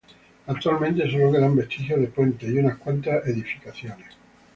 [0.47, 4.07] Actualmente solo quedan vestigios de puentes y unas cuantas edificaciones.